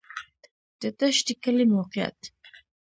[0.81, 2.19] د دشټي کلی موقعیت